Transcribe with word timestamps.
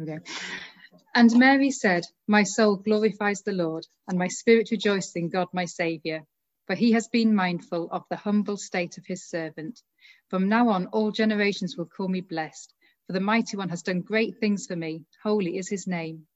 Okay. 0.00 0.18
And 1.14 1.32
Mary 1.38 1.70
said, 1.70 2.04
My 2.28 2.42
soul 2.42 2.76
glorifies 2.76 3.42
the 3.42 3.52
Lord, 3.52 3.86
and 4.08 4.18
my 4.18 4.28
spirit 4.28 4.70
rejoices 4.70 5.16
in 5.16 5.30
God 5.30 5.48
my 5.52 5.64
Saviour, 5.64 6.22
for 6.66 6.74
he 6.76 6.92
has 6.92 7.08
been 7.08 7.34
mindful 7.34 7.88
of 7.90 8.04
the 8.10 8.16
humble 8.16 8.58
state 8.58 8.98
of 8.98 9.06
his 9.06 9.28
servant. 9.28 9.80
From 10.28 10.48
now 10.48 10.68
on, 10.68 10.86
all 10.88 11.12
generations 11.12 11.76
will 11.76 11.86
call 11.86 12.08
me 12.08 12.20
blessed, 12.20 12.74
for 13.06 13.14
the 13.14 13.20
mighty 13.20 13.56
one 13.56 13.70
has 13.70 13.82
done 13.82 14.02
great 14.02 14.38
things 14.40 14.66
for 14.66 14.76
me. 14.76 15.04
Holy 15.22 15.56
is 15.56 15.68
his 15.70 15.86
name. 15.86 16.26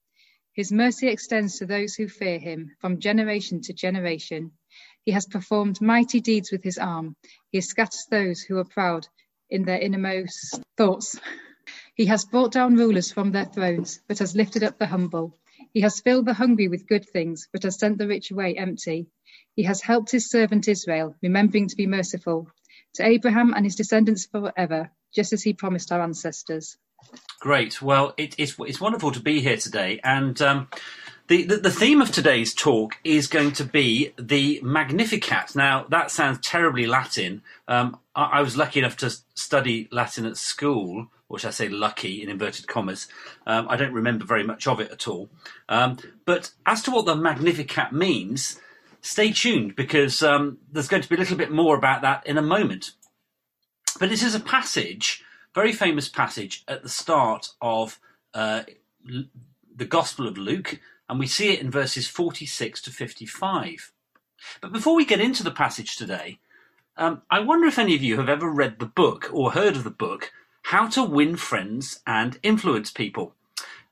His 0.54 0.72
mercy 0.72 1.08
extends 1.08 1.58
to 1.58 1.66
those 1.66 1.95
who 1.95 2.08
fear 2.08 2.38
him 2.38 2.72
from 2.80 3.00
generation 3.00 3.61
to 3.62 3.72
generation. 3.72 4.52
He 5.04 5.12
has 5.12 5.27
performed 5.27 5.80
mighty 5.80 6.20
deeds 6.20 6.50
with 6.52 6.64
his 6.64 6.79
arm. 6.79 7.16
He 7.50 7.61
scatters 7.61 8.06
those 8.11 8.40
who 8.42 8.58
are 8.58 8.64
proud 8.64 9.06
in 9.50 9.64
their 9.64 9.80
innermost 9.80 10.61
thoughts. 10.77 11.18
He 11.95 12.07
has 12.07 12.25
brought 12.25 12.52
down 12.52 12.77
rulers 12.77 13.12
from 13.12 13.32
their 13.32 13.45
thrones, 13.45 14.00
but 14.09 14.18
has 14.18 14.36
lifted 14.36 14.62
up 14.62 14.79
the 14.79 14.86
humble. 14.86 15.36
He 15.72 15.80
has 15.82 16.00
filled 16.00 16.26
the 16.26 16.35
hungry 16.35 16.68
with 16.68 16.86
good 16.86 17.08
things, 17.08 17.49
but 17.53 17.63
has 17.63 17.79
sent 17.79 17.99
the 17.99 18.08
rich 18.08 18.30
away 18.30 18.57
empty. 18.57 19.07
He 19.54 19.64
has 19.64 19.80
helped 19.80 20.11
his 20.11 20.30
servant 20.30 20.68
Israel, 20.68 21.14
remembering 21.22 21.68
to 21.68 21.76
be 21.76 21.86
merciful 21.86 22.49
to 22.94 23.07
Abraham 23.07 23.54
and 23.54 23.64
his 23.64 23.76
descendants 23.76 24.26
forever, 24.26 24.90
just 25.14 25.32
as 25.32 25.43
he 25.43 25.53
promised 25.53 25.93
our 25.93 26.00
ancestors. 26.00 26.76
Great. 27.40 27.80
Well, 27.80 28.14
it, 28.16 28.35
it's 28.38 28.57
it's 28.58 28.80
wonderful 28.80 29.13
to 29.13 29.21
be 29.21 29.41
here 29.41 29.57
today, 29.57 30.00
and 30.04 30.41
um, 30.43 30.68
the, 31.29 31.44
the, 31.44 31.57
the 31.57 31.71
theme 31.71 32.02
of 32.02 32.11
today's 32.11 32.52
talk 32.52 32.97
is 33.05 33.27
going 33.27 33.52
to 33.52 33.64
be 33.64 34.12
the 34.19 34.61
Magnificat. 34.62 35.55
Now, 35.55 35.86
that 35.88 36.11
sounds 36.11 36.41
terribly 36.42 36.86
Latin. 36.86 37.42
Um, 37.69 37.98
I, 38.14 38.25
I, 38.25 38.42
was 38.42 38.56
lucky 38.56 38.80
enough 38.80 38.97
to 38.98 39.11
study 39.34 39.88
Latin 39.92 40.27
at 40.27 40.36
school, 40.36 41.06
or 41.30 41.39
should 41.39 41.48
I 41.48 41.52
say 41.52 41.69
lucky 41.69 42.22
in 42.22 42.28
inverted 42.28 42.66
commas. 42.66 43.06
Um, 43.47 43.69
I 43.70 43.77
don't 43.77 43.94
remember 43.94 44.27
very 44.27 44.42
much 44.42 44.66
of 44.66 44.80
it 44.80 44.91
at 44.91 45.06
all. 45.06 45.30
Um, 45.69 45.97
but 46.27 46.50
as 46.66 46.83
to 46.83 46.91
what 46.91 47.06
the 47.06 47.14
Magnificat 47.14 47.92
means, 47.92 48.58
stay 49.00 49.30
tuned 49.30 49.77
because 49.77 50.22
um, 50.24 50.58
there's 50.70 50.88
going 50.88 51.02
to 51.02 51.08
be 51.08 51.14
a 51.14 51.18
little 51.18 51.36
bit 51.36 51.52
more 51.52 51.77
about 51.77 52.02
that 52.02 52.27
in 52.27 52.36
a 52.36 52.42
moment. 52.42 52.90
But 54.00 54.10
this 54.10 54.24
is 54.24 54.34
a 54.34 54.40
passage, 54.40 55.22
very 55.55 55.72
famous 55.72 56.08
passage 56.08 56.64
at 56.66 56.82
the 56.82 56.88
start 56.88 57.50
of 57.62 58.00
uh, 58.34 58.64
the 59.74 59.84
Gospel 59.84 60.27
of 60.27 60.36
Luke, 60.36 60.80
and 61.08 61.20
we 61.20 61.28
see 61.28 61.52
it 61.52 61.60
in 61.60 61.70
verses 61.70 62.08
46 62.08 62.83
to 62.83 62.90
55. 62.90 63.92
But 64.60 64.72
before 64.72 64.96
we 64.96 65.05
get 65.05 65.20
into 65.20 65.44
the 65.44 65.50
passage 65.52 65.96
today, 65.96 66.40
um, 66.96 67.22
I 67.30 67.38
wonder 67.38 67.68
if 67.68 67.78
any 67.78 67.94
of 67.94 68.02
you 68.02 68.16
have 68.16 68.28
ever 68.28 68.50
read 68.50 68.80
the 68.80 68.86
book 68.86 69.30
or 69.33 69.52
heard 69.52 69.77
of 69.77 69.84
the 69.84 69.90
book, 69.90 70.33
How 70.62 70.89
to 70.91 71.03
Win 71.03 71.36
Friends 71.36 72.00
and 72.06 72.39
Influence 72.42 72.91
People. 72.91 73.34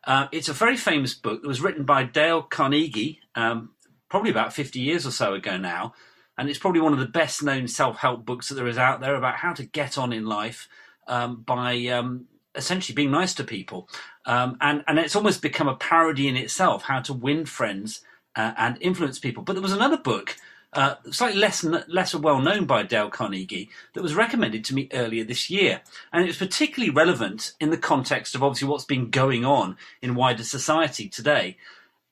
Uh, 0.05 0.29
it's 0.33 0.49
a 0.49 0.53
very 0.55 0.77
famous 0.77 1.15
book 1.15 1.43
that 1.43 1.49
was 1.49 1.61
written 1.61 1.85
by 1.85 2.05
Dale 2.05 2.43
Carnegie, 2.43 3.21
um, 3.35 3.71
probably 4.09 4.31
about 4.31 4.53
50 4.53 4.81
years 4.81 5.07
or 5.07 5.11
so 5.11 5.35
ago 5.35 5.57
now. 5.57 5.95
And 6.37 6.49
it's 6.49 6.59
probably 6.59 6.81
one 6.81 6.93
of 6.93 6.99
the 6.99 7.07
best 7.07 7.43
known 7.43 7.67
self 7.69 7.99
help 7.99 8.25
books 8.25 8.49
that 8.49 8.55
there 8.55 8.69
is 8.69 8.79
out 8.79 9.01
there 9.01 9.17
about 9.17 9.37
how 9.37 9.53
to 9.53 9.65
get 9.65 9.99
on 9.99 10.13
in 10.13 10.25
life 10.25 10.69
um, 11.09 11.43
by 11.43 11.77
um, 11.87 12.27
essentially 12.55 12.95
being 12.95 13.11
nice 13.11 13.35
to 13.35 13.45
people. 13.45 13.89
Um, 14.25 14.57
and, 14.61 14.85
and 14.87 14.99
it's 14.99 15.17
almost 15.17 15.43
become 15.43 15.69
a 15.69 15.77
parody 15.77 16.29
in 16.29 16.37
itself, 16.37 16.85
how 16.85 17.01
to 17.01 17.13
win 17.13 17.45
friends 17.45 18.03
uh, 18.37 18.53
and 18.57 18.79
influence 18.81 19.19
people. 19.19 19.43
But 19.43 19.55
there 19.55 19.63
was 19.63 19.73
another 19.73 19.97
book, 19.99 20.37
uh, 20.73 20.97
slightly 21.11 21.41
less, 21.41 21.65
less 21.65 22.15
well 22.15 22.41
known 22.41 22.67
by 22.67 22.83
Dale 22.83 23.11
Carnegie, 23.11 23.71
that 23.95 24.03
was 24.03 24.15
recommended 24.15 24.65
to 24.65 24.75
me 24.75 24.89
earlier 24.93 25.25
this 25.25 25.49
year. 25.49 25.81
And 26.13 26.25
it 26.25 26.29
was 26.29 26.37
particularly 26.37 26.91
relevant 26.91 27.53
in 27.61 27.71
the 27.71 27.79
context 27.79 28.35
of 28.35 28.43
obviously 28.43 28.69
what's 28.69 28.85
been 28.85 29.11
going 29.11 29.45
on 29.45 29.77
in 30.03 30.15
wider 30.15 30.45
society 30.45 31.09
today. 31.09 31.57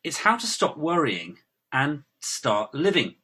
It's 0.03 0.19
How 0.19 0.37
to 0.37 0.47
Stop 0.47 0.77
Worrying 0.77 1.39
and 1.73 2.05
Start 2.21 2.75
Living. 2.75 3.17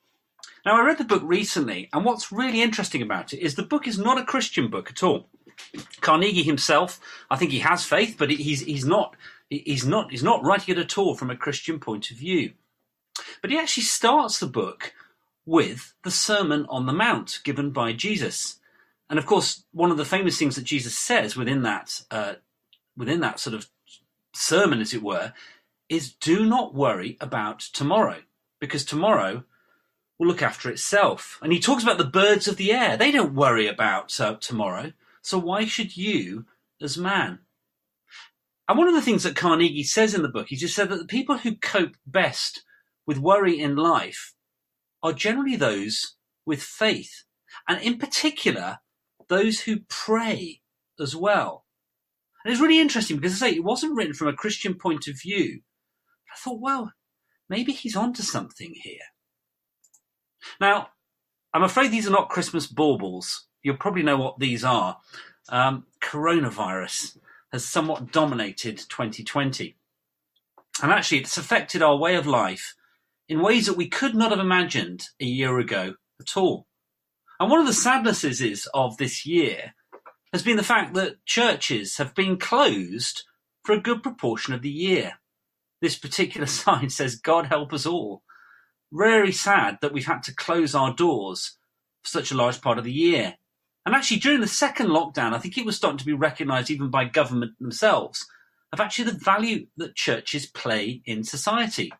Now, 0.64 0.76
I 0.76 0.84
read 0.84 0.98
the 0.98 1.04
book 1.04 1.22
recently, 1.24 1.88
and 1.92 2.04
what's 2.04 2.30
really 2.30 2.62
interesting 2.62 3.02
about 3.02 3.32
it 3.32 3.40
is 3.40 3.54
the 3.54 3.62
book 3.62 3.88
is 3.88 3.98
not 3.98 4.20
a 4.20 4.24
Christian 4.24 4.68
book 4.68 4.90
at 4.90 5.02
all. 5.02 5.28
Carnegie 6.00 6.42
himself, 6.42 7.00
I 7.30 7.36
think 7.36 7.50
he 7.50 7.60
has 7.60 7.84
faith, 7.84 8.16
but 8.18 8.30
he's 8.30 8.60
he's 8.60 8.84
not 8.84 9.16
he's 9.48 9.86
not 9.86 10.10
he's 10.10 10.22
not 10.22 10.44
writing 10.44 10.76
it 10.76 10.80
at 10.80 10.96
all 10.98 11.14
from 11.14 11.30
a 11.30 11.36
Christian 11.36 11.78
point 11.78 12.10
of 12.10 12.16
view. 12.16 12.52
But 13.40 13.50
he 13.50 13.58
actually 13.58 13.84
starts 13.84 14.38
the 14.38 14.46
book 14.46 14.92
with 15.44 15.94
the 16.04 16.10
Sermon 16.10 16.66
on 16.68 16.86
the 16.86 16.92
Mount 16.92 17.40
given 17.44 17.70
by 17.70 17.92
Jesus, 17.92 18.58
and 19.08 19.18
of 19.18 19.26
course, 19.26 19.64
one 19.72 19.90
of 19.90 19.96
the 19.96 20.04
famous 20.04 20.38
things 20.38 20.56
that 20.56 20.64
Jesus 20.64 20.96
says 20.96 21.36
within 21.36 21.62
that 21.62 22.02
uh, 22.10 22.34
within 22.96 23.20
that 23.20 23.40
sort 23.40 23.54
of 23.54 23.68
sermon, 24.34 24.80
as 24.80 24.94
it 24.94 25.02
were, 25.02 25.32
is 25.88 26.14
do 26.14 26.46
not 26.46 26.74
worry 26.74 27.16
about 27.20 27.60
tomorrow, 27.60 28.20
because 28.60 28.84
tomorrow 28.84 29.44
will 30.18 30.28
look 30.28 30.42
after 30.42 30.70
itself. 30.70 31.38
And 31.42 31.52
he 31.52 31.60
talks 31.60 31.82
about 31.82 31.98
the 31.98 32.04
birds 32.04 32.48
of 32.48 32.56
the 32.56 32.72
air; 32.72 32.96
they 32.96 33.10
don't 33.10 33.34
worry 33.34 33.66
about 33.66 34.18
uh, 34.20 34.36
tomorrow. 34.36 34.92
So 35.20 35.38
why 35.38 35.66
should 35.66 35.96
you 35.96 36.46
as 36.80 36.96
man? 36.96 37.40
And 38.68 38.78
one 38.78 38.88
of 38.88 38.94
the 38.94 39.02
things 39.02 39.24
that 39.24 39.36
Carnegie 39.36 39.82
says 39.82 40.14
in 40.14 40.22
the 40.22 40.28
book, 40.28 40.48
he 40.48 40.56
just 40.56 40.74
said 40.74 40.88
that 40.88 40.96
the 40.96 41.04
people 41.04 41.38
who 41.38 41.56
cope 41.56 41.96
best 42.06 42.62
with 43.06 43.18
worry 43.18 43.60
in 43.60 43.76
life 43.76 44.32
are 45.02 45.12
generally 45.12 45.56
those 45.56 46.16
with 46.46 46.62
faith. 46.62 47.24
And 47.68 47.80
in 47.82 47.98
particular, 47.98 48.78
those 49.28 49.60
who 49.60 49.80
pray 49.88 50.60
as 51.00 51.16
well. 51.16 51.64
And 52.44 52.52
it's 52.52 52.62
really 52.62 52.80
interesting 52.80 53.16
because 53.16 53.34
I 53.34 53.50
say 53.50 53.56
it 53.56 53.64
wasn't 53.64 53.96
written 53.96 54.14
from 54.14 54.28
a 54.28 54.32
Christian 54.32 54.74
point 54.74 55.06
of 55.06 55.20
view. 55.20 55.60
I 56.32 56.38
thought, 56.38 56.60
well, 56.60 56.92
maybe 57.48 57.72
he's 57.72 57.96
onto 57.96 58.22
something 58.22 58.74
here. 58.82 58.98
Now, 60.60 60.88
I'm 61.54 61.62
afraid 61.62 61.90
these 61.90 62.06
are 62.06 62.10
not 62.10 62.30
Christmas 62.30 62.66
baubles 62.66 63.46
you'll 63.62 63.76
probably 63.76 64.02
know 64.02 64.16
what 64.16 64.38
these 64.38 64.64
are. 64.64 64.98
Um, 65.48 65.86
coronavirus 66.00 67.18
has 67.52 67.64
somewhat 67.64 68.12
dominated 68.12 68.78
2020. 68.78 69.76
And 70.82 70.90
actually, 70.90 71.18
it's 71.18 71.36
affected 71.36 71.82
our 71.82 71.96
way 71.96 72.16
of 72.16 72.26
life 72.26 72.74
in 73.28 73.40
ways 73.40 73.66
that 73.66 73.76
we 73.76 73.88
could 73.88 74.14
not 74.14 74.30
have 74.30 74.40
imagined 74.40 75.04
a 75.20 75.24
year 75.24 75.58
ago 75.58 75.94
at 76.20 76.36
all. 76.36 76.66
And 77.40 77.50
one 77.50 77.60
of 77.60 77.66
the 77.66 77.72
sadnesses 77.72 78.40
is 78.40 78.68
of 78.72 78.96
this 78.96 79.26
year 79.26 79.74
has 80.32 80.42
been 80.42 80.56
the 80.56 80.62
fact 80.62 80.94
that 80.94 81.24
churches 81.26 81.96
have 81.96 82.14
been 82.14 82.38
closed 82.38 83.24
for 83.64 83.72
a 83.72 83.80
good 83.80 84.02
proportion 84.02 84.54
of 84.54 84.62
the 84.62 84.70
year. 84.70 85.14
This 85.80 85.98
particular 85.98 86.46
sign 86.48 86.90
says, 86.90 87.16
God 87.16 87.46
help 87.46 87.72
us 87.72 87.86
all. 87.86 88.22
Very 88.92 89.32
sad 89.32 89.78
that 89.80 89.92
we've 89.92 90.06
had 90.06 90.22
to 90.24 90.34
close 90.34 90.74
our 90.74 90.94
doors 90.94 91.56
for 92.02 92.08
such 92.08 92.30
a 92.30 92.36
large 92.36 92.60
part 92.60 92.78
of 92.78 92.84
the 92.84 92.92
year. 92.92 93.34
And 93.84 93.94
actually, 93.94 94.20
during 94.20 94.40
the 94.40 94.46
second 94.46 94.88
lockdown, 94.88 95.32
I 95.32 95.38
think 95.38 95.58
it 95.58 95.66
was 95.66 95.76
starting 95.76 95.98
to 95.98 96.06
be 96.06 96.12
recognised 96.12 96.70
even 96.70 96.90
by 96.90 97.04
government 97.06 97.52
themselves 97.58 98.26
of 98.72 98.80
actually 98.80 99.10
the 99.10 99.18
value 99.18 99.66
that 99.76 99.96
churches 99.96 100.46
play 100.46 101.02
in 101.04 101.24
society. 101.24 101.92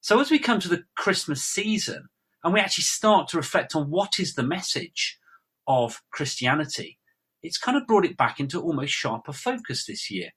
So 0.00 0.18
as 0.20 0.30
we 0.30 0.38
come 0.38 0.60
to 0.60 0.68
the 0.68 0.84
Christmas 0.96 1.42
season 1.44 2.08
and 2.42 2.54
we 2.54 2.60
actually 2.60 2.84
start 2.84 3.28
to 3.28 3.36
reflect 3.36 3.76
on 3.76 3.90
what 3.90 4.18
is 4.18 4.34
the 4.34 4.42
message 4.42 5.18
of 5.66 6.02
Christianity, 6.10 6.98
it's 7.42 7.58
kind 7.58 7.76
of 7.76 7.86
brought 7.86 8.06
it 8.06 8.16
back 8.16 8.40
into 8.40 8.60
almost 8.60 8.92
sharper 8.92 9.32
focus 9.32 9.86
this 9.86 10.10
year. 10.10 10.30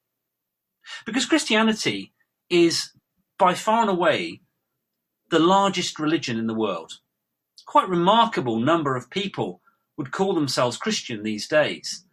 Because 1.05 1.25
Christianity 1.25 2.13
is 2.49 2.91
by 3.37 3.53
far 3.53 3.81
and 3.81 3.89
away 3.89 4.41
the 5.29 5.39
largest 5.39 5.97
religion 5.97 6.37
in 6.37 6.47
the 6.47 6.53
world. 6.53 6.93
Quite 7.65 7.87
remarkable 7.87 8.59
number 8.59 8.95
of 8.95 9.09
people 9.09 9.61
would 9.97 10.11
call 10.11 10.33
themselves 10.33 10.77
Christian 10.77 11.23
these 11.23 11.47
days. 11.47 12.05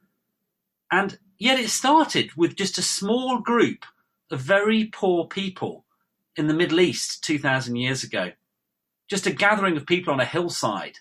And 0.93 1.19
yet 1.39 1.59
it 1.59 1.71
started 1.71 2.31
with 2.37 2.57
just 2.57 2.79
a 2.79 2.83
small 2.83 3.41
group 3.41 3.85
of 4.31 4.41
very 4.41 4.85
poor 4.85 5.27
people 5.27 5.85
in 6.37 6.47
the 6.47 6.55
Middle 6.55 6.81
East 6.81 7.23
2,000 7.25 7.77
years 7.77 8.03
ago. 8.03 8.33
Just 9.09 9.27
a 9.27 9.33
gathering 9.33 9.77
of 9.77 9.87
people 9.87 10.13
on 10.13 10.21
a 10.21 10.25
hillside 10.25 10.99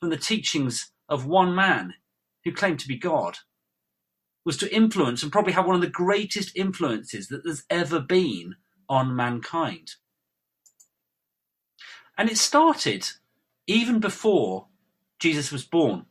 from 0.00 0.10
the 0.10 0.16
teachings 0.16 0.90
of 1.08 1.26
one 1.26 1.54
man 1.54 1.94
who 2.44 2.52
claimed 2.52 2.80
to 2.80 2.88
be 2.88 2.96
God 2.96 3.38
was 4.44 4.56
to 4.58 4.74
influence 4.74 5.22
and 5.22 5.32
probably 5.32 5.52
have 5.52 5.66
one 5.66 5.76
of 5.76 5.80
the 5.80 5.86
greatest 5.86 6.54
influences 6.56 7.28
that 7.28 7.44
there's 7.44 7.64
ever 7.70 8.00
been 8.00 8.56
on 8.88 9.16
mankind. 9.16 9.92
And 12.18 12.28
it 12.28 12.36
started 12.38 13.08
even 13.66 13.98
before 14.00 14.66
Jesus 15.18 15.50
was 15.50 15.64
born. 15.64 16.06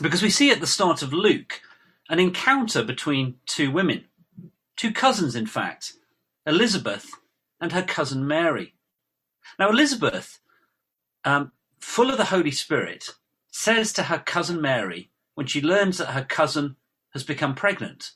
Because 0.00 0.22
we 0.22 0.30
see 0.30 0.50
at 0.50 0.60
the 0.60 0.66
start 0.66 1.02
of 1.02 1.12
Luke 1.12 1.60
an 2.08 2.18
encounter 2.18 2.82
between 2.82 3.36
two 3.46 3.70
women, 3.70 4.06
two 4.76 4.92
cousins, 4.92 5.36
in 5.36 5.46
fact, 5.46 5.92
Elizabeth 6.46 7.10
and 7.60 7.72
her 7.72 7.82
cousin 7.82 8.26
Mary. 8.26 8.74
Now, 9.58 9.68
Elizabeth, 9.70 10.40
um, 11.24 11.52
full 11.80 12.10
of 12.10 12.16
the 12.16 12.26
Holy 12.26 12.50
Spirit, 12.50 13.10
says 13.50 13.92
to 13.92 14.04
her 14.04 14.18
cousin 14.18 14.60
Mary 14.60 15.10
when 15.34 15.46
she 15.46 15.60
learns 15.60 15.98
that 15.98 16.12
her 16.12 16.24
cousin 16.24 16.76
has 17.12 17.24
become 17.24 17.54
pregnant, 17.54 18.12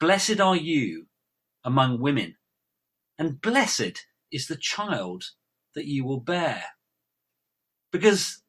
Blessed 0.00 0.40
are 0.40 0.56
you 0.56 1.06
among 1.64 2.00
women, 2.00 2.36
and 3.18 3.40
blessed 3.40 4.06
is 4.32 4.46
the 4.46 4.56
child 4.56 5.24
that 5.74 5.86
you 5.86 6.04
will 6.04 6.20
bear. 6.20 6.64
Because 7.92 8.42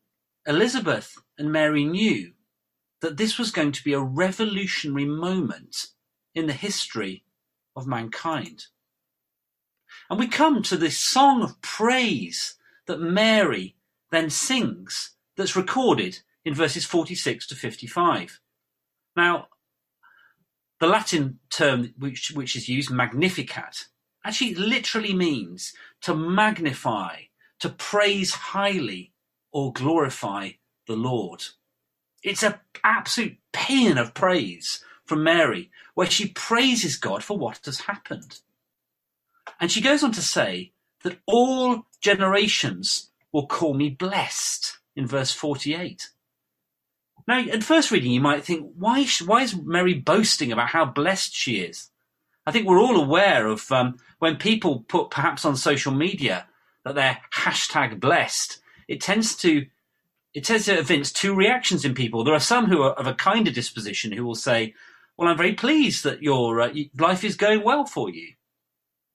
Elizabeth 0.48 1.16
and 1.38 1.52
Mary 1.52 1.84
knew 1.84 2.34
that 3.02 3.18
this 3.18 3.38
was 3.38 3.52
going 3.52 3.72
to 3.74 3.84
be 3.84 3.94
a 3.94 4.00
revolutionary 4.00 5.06
moment 5.06 5.88
in 6.34 6.48
the 6.48 6.54
history 6.54 7.24
of 7.76 7.86
mankind. 7.86 8.66
And 10.10 10.20
we 10.20 10.28
come 10.28 10.62
to 10.64 10.78
this 10.78 10.98
song 10.98 11.42
of 11.44 11.62
praise 11.62 12.56
that 12.88 13.00
Mary 13.00 13.76
then 14.12 14.30
sings 14.30 15.16
that's 15.36 15.56
recorded 15.56 16.20
in 16.46 16.54
verses 16.54 16.86
46 16.86 17.48
to 17.48 17.56
55. 17.56 18.40
Now, 19.16 19.48
the 20.80 20.88
Latin 20.88 21.40
term 21.50 21.94
which, 21.98 22.32
which 22.32 22.56
is 22.56 22.68
used, 22.68 22.92
magnificat, 22.92 23.86
actually 24.26 24.56
literally 24.56 25.14
means 25.14 25.74
to 26.02 26.16
magnify, 26.16 27.22
to 27.60 27.70
praise 27.70 28.34
highly, 28.34 29.14
or 29.52 29.72
glorify 29.72 30.52
the 30.88 30.96
Lord. 30.96 31.44
It's 32.24 32.44
an 32.44 32.56
absolute 32.84 33.38
paean 33.52 33.98
of 33.98 34.14
praise 34.14 34.84
from 35.06 35.24
Mary, 35.24 35.70
where 35.94 36.10
she 36.10 36.30
praises 36.30 36.98
God 36.98 37.24
for 37.24 37.38
what 37.38 37.62
has 37.66 37.82
happened. 37.82 38.40
And 39.60 39.72
she 39.72 39.82
goes 39.82 40.04
on 40.04 40.12
to 40.14 40.22
say 40.22 40.72
that 41.04 41.20
all 41.26 41.86
generations 42.02 43.12
will 43.32 43.48
call 43.48 43.74
me 43.74 43.90
blessed 43.90 44.78
in 44.96 45.08
verse 45.08 45.34
48. 45.34 46.10
Now, 47.28 47.40
at 47.40 47.64
first 47.64 47.92
reading, 47.92 48.12
you 48.12 48.22
might 48.22 48.44
think, 48.44 48.72
why, 48.78 49.06
why 49.26 49.44
is 49.44 49.56
Mary 49.56 49.94
boasting 49.94 50.52
about 50.52 50.70
how 50.70 50.86
blessed 50.86 51.34
she 51.34 51.58
is? 51.58 51.90
I 52.46 52.52
think 52.52 52.68
we're 52.68 52.82
all 52.82 52.98
aware 52.98 53.48
of 53.48 53.72
um, 53.72 53.98
when 54.20 54.36
people 54.36 54.86
put 54.88 55.10
perhaps 55.10 55.46
on 55.46 55.56
social 55.56 55.94
media 55.94 56.48
that 56.84 56.96
they're 56.96 57.20
hashtag 57.34 58.00
blessed, 58.00 58.60
it 58.88 59.02
tends 59.02 59.36
to 59.38 59.66
it 60.34 60.44
tends 60.44 60.66
to 60.66 60.80
evince 60.80 61.12
two 61.12 61.36
reactions 61.36 61.86
in 61.86 61.94
people. 61.94 62.24
There 62.24 62.34
are 62.34 62.40
some 62.40 62.66
who 62.66 62.82
are 62.82 62.94
of 62.94 63.06
a 63.06 63.14
kinder 63.14 63.52
disposition 63.52 64.12
who 64.12 64.26
will 64.26 64.36
say, 64.36 64.74
"Well, 65.16 65.30
I'm 65.30 65.38
very 65.38 65.54
pleased 65.54 66.04
that 66.04 66.24
your 66.24 66.60
uh, 66.60 66.74
life 66.98 67.24
is 67.24 67.38
going 67.38 67.64
well 67.64 67.86
for 67.86 68.10
you," 68.10 68.34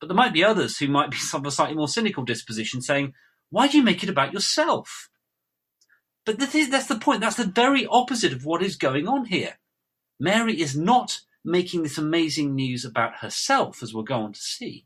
but 0.00 0.09
there 0.09 0.17
might 0.17 0.33
be 0.33 0.45
others 0.45 0.79
who 0.79 0.89
might 0.89 1.11
be 1.11 1.19
of 1.35 1.47
a 1.47 1.50
slightly 1.50 1.77
more 1.77 1.89
cynical 1.89 2.25
disposition, 2.25 2.81
saying, 2.81 3.15
"Why 3.50 3.69
do 3.69 3.77
you 3.77 3.83
make 3.83 4.03
it 4.03 4.09
about 4.09 4.33
yourself?" 4.33 5.09
But 6.25 6.39
that's 6.39 6.87
the 6.87 6.99
point. 6.99 7.21
That's 7.21 7.37
the 7.37 7.45
very 7.45 7.87
opposite 7.87 8.33
of 8.33 8.45
what 8.45 8.62
is 8.62 8.77
going 8.77 9.09
on 9.09 9.27
here. 9.27 9.59
Mary 10.21 10.61
is 10.61 10.77
not 10.77 11.21
making 11.45 11.83
this 11.83 11.97
amazing 11.97 12.55
news 12.55 12.85
about 12.85 13.17
herself, 13.17 13.83
as 13.83 13.95
we'll 13.95 14.03
go 14.03 14.21
on 14.21 14.33
to 14.35 14.41
see. 14.41 14.85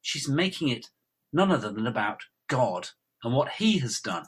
She's 0.00 0.28
making 0.28 0.68
it 0.68 0.90
none 1.32 1.50
other 1.50 1.72
than 1.72 1.86
about 1.86 2.22
God 2.48 2.90
and 3.24 3.34
what 3.34 3.52
He 3.58 3.78
has 3.78 4.00
done. 4.00 4.26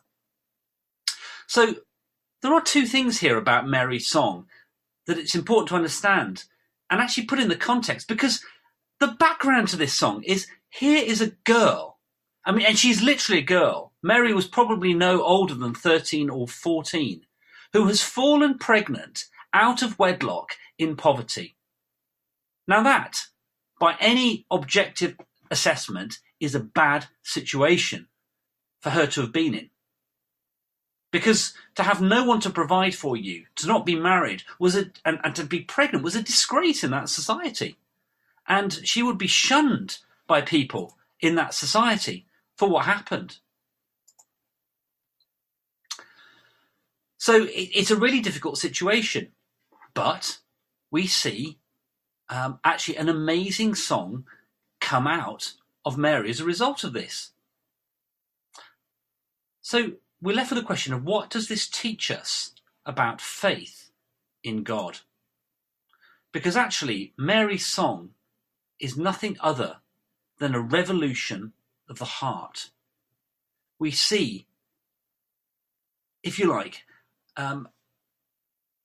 So 1.47 1.77
there 2.41 2.53
are 2.53 2.61
two 2.61 2.87
things 2.87 3.21
here 3.21 3.37
about 3.37 3.69
Mary's 3.69 4.09
song 4.09 4.47
that 5.07 5.19
it's 5.19 5.35
important 5.35 5.69
to 5.69 5.77
understand 5.77 6.45
and 6.91 7.01
actually 7.01 7.27
put 7.27 7.39
in 7.39 7.49
the 7.49 7.57
context 7.57 8.09
because 8.09 8.43
the 9.03 9.09
background 9.09 9.69
to 9.69 9.77
this 9.77 9.95
song 9.95 10.23
is 10.23 10.47
here 10.71 11.05
is 11.05 11.21
a 11.21 11.33
girl. 11.45 11.99
I 12.45 12.53
mean, 12.53 12.67
and 12.67 12.79
she's 12.79 13.03
literally 13.03 13.41
a 13.41 13.45
girl 13.45 13.93
Mary 14.03 14.35
was 14.35 14.49
probably 14.49 14.93
no 14.93 15.23
older 15.23 15.55
than 15.55 15.75
13 15.75 16.29
or 16.29 16.49
14, 16.49 17.23
who 17.73 17.87
has 17.87 18.03
fallen 18.03 18.59
pregnant 18.59 19.27
out 19.55 19.83
of 19.83 19.99
wedlock 19.99 20.57
in 20.79 20.97
poverty. 20.97 21.57
Now, 22.67 22.83
that, 22.83 23.27
by 23.79 23.97
any 24.01 24.45
objective 24.51 25.17
assessment, 25.51 26.19
is 26.41 26.55
a 26.55 26.61
bad 26.61 27.07
situation 27.23 28.09
for 28.81 28.91
her 28.91 29.07
to 29.07 29.21
have 29.21 29.33
been 29.33 29.55
in. 29.55 29.71
Because 31.13 31.55
to 31.77 31.83
have 31.85 32.01
no 32.01 32.25
one 32.25 32.41
to 32.41 32.51
provide 32.51 32.95
for 32.95 33.17
you, 33.17 33.45
to 33.57 33.67
not 33.69 33.87
be 33.87 33.95
married, 33.95 34.43
was 34.59 34.75
a, 34.75 34.91
and, 35.05 35.21
and 35.23 35.37
to 35.37 35.45
be 35.45 35.61
pregnant 35.61 36.03
was 36.03 36.17
a 36.17 36.23
disgrace 36.23 36.83
in 36.83 36.91
that 36.91 37.09
society. 37.09 37.77
And 38.47 38.73
she 38.85 39.03
would 39.03 39.19
be 39.19 39.27
shunned 39.27 39.99
by 40.27 40.41
people 40.41 40.97
in 41.21 41.35
that 41.37 41.55
society 41.55 42.27
for 42.57 42.69
what 42.69 42.85
happened. 42.85 43.39
So 47.19 47.45
it, 47.45 47.71
it's 47.75 47.91
a 47.91 47.97
really 47.97 48.21
difficult 48.21 48.59
situation, 48.59 49.29
but 49.95 50.39
we 50.91 51.07
see 51.07 51.59
um, 52.29 52.59
actually 52.65 52.97
an 52.97 53.09
amazing 53.09 53.75
song 53.75 54.25
come 54.81 55.07
out 55.07 55.53
of 55.85 55.97
Mary 55.97 56.31
as 56.31 56.41
a 56.41 56.45
result 56.45 56.83
of 56.83 56.93
this. 56.93 57.31
So 59.61 59.93
we're 60.21 60.35
left 60.35 60.51
with 60.51 60.59
the 60.59 60.67
question 60.67 60.93
of 60.93 61.05
what 61.05 61.31
does 61.31 61.49
this 61.49 61.69
teach 61.69 62.11
us 62.11 62.53
about 62.85 63.21
faith 63.21 63.91
in 64.43 64.65
God? 64.65 64.99
Because 66.33 66.57
actually, 66.57 67.13
Mary's 67.17 67.67
song 67.67 68.11
is 68.83 68.97
nothing 68.97 69.37
other 69.41 69.77
than 70.39 70.55
a 70.55 70.61
revolution 70.61 71.53
of 71.89 71.99
the 71.99 72.05
heart. 72.05 72.71
We 73.79 73.93
see, 73.93 74.47
if 76.23 76.39
you 76.39 76.47
like, 76.47 76.83
um, 77.37 77.69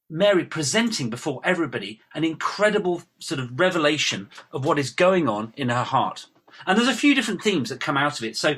Mary 0.09 0.45
presenting 0.45 1.09
before 1.09 1.41
everybody 1.43 1.99
an 2.13 2.23
incredible 2.23 3.01
sort 3.19 3.41
of 3.41 3.59
revelation 3.59 4.29
of 4.53 4.63
what 4.63 4.79
is 4.79 4.91
going 4.91 5.27
on 5.27 5.51
in 5.57 5.69
her 5.69 5.83
heart. 5.83 6.27
And 6.65 6.77
there's 6.77 6.87
a 6.87 6.93
few 6.93 7.13
different 7.13 7.41
themes 7.41 7.69
that 7.69 7.81
come 7.81 7.97
out 7.97 8.19
of 8.19 8.23
it. 8.23 8.37
So 8.37 8.57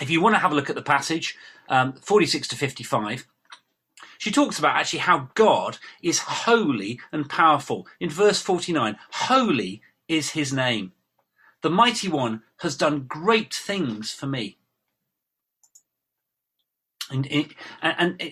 if 0.00 0.08
you 0.08 0.20
want 0.20 0.36
to 0.36 0.40
have 0.40 0.52
a 0.52 0.54
look 0.54 0.70
at 0.70 0.76
the 0.76 0.82
passage, 0.82 1.36
um, 1.68 1.94
46 1.94 2.48
to 2.48 2.56
55, 2.56 3.26
she 4.18 4.30
talks 4.30 4.58
about 4.58 4.76
actually 4.76 5.00
how 5.00 5.28
God 5.34 5.78
is 6.02 6.18
holy 6.18 7.00
and 7.12 7.28
powerful. 7.28 7.86
In 8.00 8.08
verse 8.08 8.40
49, 8.40 8.96
holy 9.10 9.82
is 10.08 10.30
his 10.30 10.52
name. 10.52 10.92
The 11.62 11.70
mighty 11.70 12.08
one 12.08 12.42
has 12.58 12.76
done 12.76 13.06
great 13.06 13.52
things 13.54 14.12
for 14.12 14.26
me. 14.26 14.58
And, 17.10 17.26
and, 17.82 18.22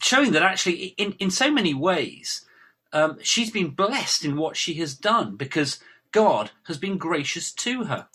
showing 0.00 0.32
that 0.32 0.42
actually, 0.42 0.94
in, 0.96 1.12
in 1.18 1.30
so 1.30 1.50
many 1.50 1.74
ways, 1.74 2.44
um, 2.92 3.18
she's 3.22 3.50
been 3.50 3.70
blessed 3.70 4.24
in 4.24 4.36
what 4.36 4.56
she 4.56 4.74
has 4.74 4.94
done 4.94 5.36
because 5.36 5.80
God 6.12 6.50
has 6.64 6.78
been 6.78 6.98
gracious 6.98 7.52
to 7.52 7.84
her. 7.84 8.08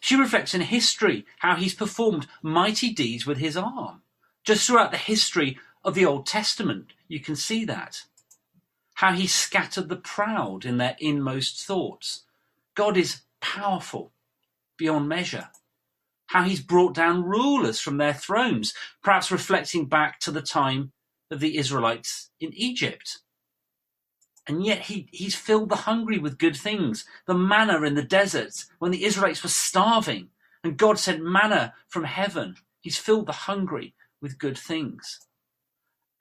She 0.00 0.16
reflects 0.16 0.54
in 0.54 0.62
history 0.62 1.26
how 1.38 1.56
he's 1.56 1.74
performed 1.74 2.26
mighty 2.42 2.90
deeds 2.92 3.26
with 3.26 3.38
his 3.38 3.56
arm. 3.56 4.02
Just 4.44 4.66
throughout 4.66 4.90
the 4.90 4.96
history 4.96 5.58
of 5.84 5.94
the 5.94 6.04
Old 6.04 6.26
Testament, 6.26 6.92
you 7.08 7.20
can 7.20 7.36
see 7.36 7.64
that. 7.64 8.02
How 9.02 9.14
he 9.14 9.26
scattered 9.26 9.88
the 9.88 9.96
proud 9.96 10.64
in 10.64 10.78
their 10.78 10.96
inmost 11.00 11.66
thoughts. 11.66 12.22
God 12.76 12.96
is 12.96 13.22
powerful 13.40 14.12
beyond 14.78 15.08
measure 15.08 15.48
how 16.28 16.44
he's 16.44 16.62
brought 16.62 16.94
down 16.94 17.24
rulers 17.24 17.80
from 17.80 17.98
their 17.98 18.14
thrones, 18.14 18.72
perhaps 19.02 19.32
reflecting 19.32 19.86
back 19.86 20.20
to 20.20 20.30
the 20.30 20.40
time 20.40 20.92
of 21.32 21.40
the 21.40 21.58
Israelites 21.58 22.30
in 22.40 22.52
Egypt. 22.54 23.18
And 24.46 24.64
yet 24.64 24.82
he, 24.82 25.08
he's 25.12 25.34
filled 25.34 25.68
the 25.68 25.76
hungry 25.76 26.18
with 26.18 26.38
good 26.38 26.56
things. 26.56 27.04
The 27.26 27.34
manna 27.34 27.82
in 27.82 27.96
the 27.96 28.02
desert 28.04 28.64
when 28.78 28.92
the 28.92 29.04
Israelites 29.04 29.42
were 29.42 29.50
starving 29.50 30.28
and 30.64 30.78
God 30.78 30.98
sent 30.98 31.24
manna 31.24 31.74
from 31.88 32.04
heaven. 32.04 32.54
He's 32.80 32.98
filled 32.98 33.26
the 33.26 33.32
hungry 33.32 33.94
with 34.22 34.38
good 34.38 34.56
things. 34.56 35.26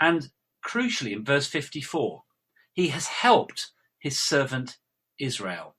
And 0.01 0.29
crucially, 0.65 1.13
in 1.13 1.23
verse 1.23 1.47
54, 1.47 2.23
he 2.73 2.89
has 2.89 3.07
helped 3.07 3.71
his 3.99 4.19
servant 4.19 4.77
Israel 5.19 5.75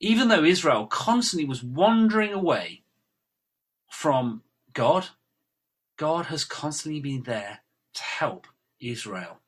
even 0.00 0.28
though 0.28 0.44
Israel 0.44 0.86
constantly 0.86 1.46
was 1.46 1.62
wandering 1.62 2.32
away 2.32 2.82
from 3.90 4.42
God, 4.72 5.08
God 5.96 6.26
has 6.26 6.44
constantly 6.44 7.00
been 7.00 7.24
there 7.24 7.60
to 7.94 8.02
help 8.02 8.46
Israel. 8.80 9.40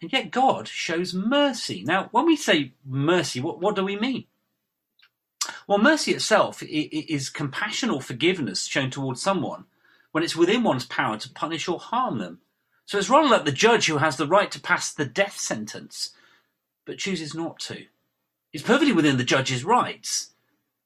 And 0.00 0.12
yet 0.12 0.32
God 0.32 0.66
shows 0.66 1.14
mercy. 1.14 1.84
Now, 1.84 2.08
when 2.10 2.26
we 2.26 2.34
say 2.34 2.72
mercy, 2.84 3.40
what, 3.40 3.60
what 3.60 3.76
do 3.76 3.84
we 3.84 3.96
mean? 3.96 4.24
Well, 5.68 5.78
mercy 5.78 6.12
itself 6.12 6.62
is 6.62 7.30
compassion 7.30 7.90
or 7.90 8.00
forgiveness 8.00 8.64
shown 8.64 8.90
towards 8.90 9.22
someone 9.22 9.66
when 10.10 10.24
it's 10.24 10.34
within 10.34 10.64
one's 10.64 10.84
power 10.84 11.16
to 11.18 11.30
punish 11.30 11.68
or 11.68 11.78
harm 11.78 12.18
them. 12.18 12.40
So 12.86 12.98
it's 12.98 13.10
rather 13.10 13.28
like 13.28 13.44
the 13.44 13.52
judge 13.52 13.86
who 13.86 13.98
has 13.98 14.16
the 14.16 14.26
right 14.26 14.50
to 14.50 14.60
pass 14.60 14.92
the 14.92 15.04
death 15.04 15.36
sentence, 15.36 16.10
but 16.84 16.98
chooses 16.98 17.34
not 17.34 17.58
to. 17.60 17.86
It's 18.52 18.64
perfectly 18.64 18.92
within 18.92 19.16
the 19.16 19.24
judge's 19.24 19.64
rights, 19.64 20.32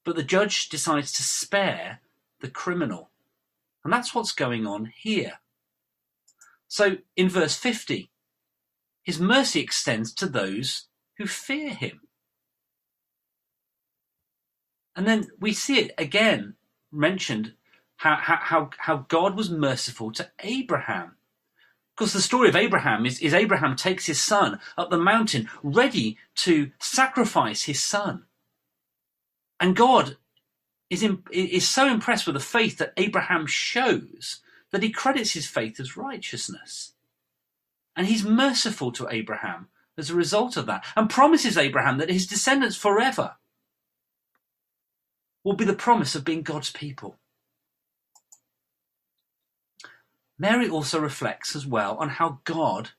but 0.04 0.14
the 0.14 0.22
judge 0.22 0.68
decides 0.68 1.12
to 1.12 1.22
spare 1.22 2.00
the 2.40 2.48
criminal. 2.48 3.10
And 3.82 3.92
that's 3.92 4.14
what's 4.14 4.32
going 4.32 4.66
on 4.66 4.92
here. 4.96 5.34
So 6.68 6.98
in 7.16 7.28
verse 7.28 7.56
50, 7.56 8.10
his 9.02 9.20
mercy 9.20 9.60
extends 9.60 10.12
to 10.14 10.26
those 10.26 10.88
who 11.18 11.26
fear 11.26 11.70
him. 11.70 12.00
And 14.94 15.06
then 15.06 15.28
we 15.38 15.52
see 15.52 15.78
it 15.78 15.92
again 15.98 16.54
mentioned 16.90 17.52
how, 17.96 18.16
how, 18.16 18.70
how 18.78 19.06
God 19.08 19.36
was 19.36 19.50
merciful 19.50 20.10
to 20.12 20.30
Abraham. 20.40 21.16
Because 21.96 22.12
the 22.12 22.20
story 22.20 22.48
of 22.48 22.56
Abraham 22.56 23.06
is, 23.06 23.20
is 23.20 23.32
Abraham 23.32 23.74
takes 23.74 24.06
his 24.06 24.22
son 24.22 24.60
up 24.76 24.90
the 24.90 24.98
mountain, 24.98 25.48
ready 25.62 26.18
to 26.36 26.70
sacrifice 26.78 27.62
his 27.62 27.82
son. 27.82 28.24
And 29.58 29.74
God 29.74 30.18
is, 30.90 31.02
in, 31.02 31.22
is 31.32 31.66
so 31.66 31.88
impressed 31.88 32.26
with 32.26 32.34
the 32.34 32.40
faith 32.40 32.76
that 32.78 32.92
Abraham 32.98 33.46
shows 33.46 34.40
that 34.72 34.82
he 34.82 34.90
credits 34.90 35.32
his 35.32 35.46
faith 35.46 35.80
as 35.80 35.96
righteousness. 35.96 36.92
And 37.96 38.06
he's 38.06 38.24
merciful 38.24 38.92
to 38.92 39.08
Abraham 39.10 39.68
as 39.96 40.10
a 40.10 40.14
result 40.14 40.58
of 40.58 40.66
that 40.66 40.84
and 40.94 41.08
promises 41.08 41.56
Abraham 41.56 41.96
that 41.96 42.10
his 42.10 42.26
descendants 42.26 42.76
forever 42.76 43.36
will 45.42 45.54
be 45.54 45.64
the 45.64 45.72
promise 45.72 46.14
of 46.14 46.24
being 46.24 46.42
God's 46.42 46.70
people. 46.70 47.16
Mary 50.38 50.68
also 50.68 51.00
reflects 51.00 51.56
as 51.56 51.66
well 51.66 51.96
on 51.96 52.08
how 52.10 52.40
God 52.44 52.90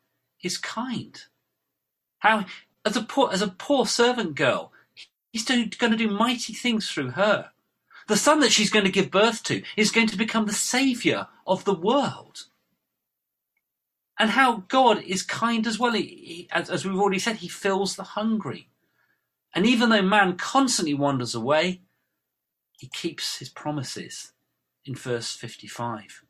is 0.41 0.57
kind. 0.57 1.21
How, 2.19 2.45
as 2.85 2.95
a 2.95 3.03
poor, 3.03 3.29
as 3.31 3.41
a 3.41 3.47
poor 3.47 3.85
servant 3.85 4.35
girl, 4.35 4.71
he's 5.31 5.45
going 5.45 5.69
to 5.69 5.95
do 5.95 6.09
mighty 6.09 6.53
things 6.53 6.89
through 6.89 7.11
her. 7.11 7.51
The 8.07 8.17
son 8.17 8.39
that 8.39 8.51
she's 8.51 8.69
going 8.69 8.85
to 8.85 8.91
give 8.91 9.11
birth 9.11 9.43
to 9.43 9.63
is 9.75 9.91
going 9.91 10.07
to 10.07 10.17
become 10.17 10.45
the 10.45 10.53
saviour 10.53 11.27
of 11.45 11.65
the 11.65 11.73
world. 11.73 12.45
And 14.19 14.31
how 14.31 14.63
God 14.67 15.03
is 15.03 15.21
kind 15.21 15.67
as 15.67 15.77
well. 15.77 15.91
He, 15.91 16.01
he, 16.01 16.49
as, 16.51 16.69
as 16.69 16.85
we've 16.85 16.99
already 16.99 17.19
said, 17.19 17.37
he 17.37 17.47
fills 17.47 17.95
the 17.95 18.03
hungry. 18.03 18.69
And 19.53 19.65
even 19.65 19.89
though 19.89 20.01
man 20.01 20.37
constantly 20.37 20.93
wanders 20.93 21.35
away, 21.35 21.81
he 22.79 22.87
keeps 22.87 23.37
his 23.37 23.49
promises 23.49 24.31
in 24.85 24.95
verse 24.95 25.35
55. 25.35 26.23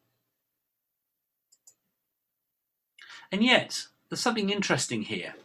And 3.31 3.43
yet, 3.43 3.87
there's 4.09 4.21
something 4.21 4.49
interesting 4.49 5.03
here 5.03 5.35